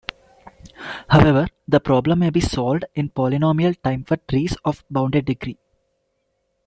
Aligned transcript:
However, 1.09 1.47
the 1.67 1.79
problem 1.79 2.17
may 2.21 2.31
be 2.31 2.39
solved 2.41 2.85
in 2.95 3.11
polynomial 3.11 3.79
time 3.83 4.03
for 4.03 4.17
trees 4.17 4.57
of 4.65 4.83
bounded 4.89 5.25
degree. 5.25 5.59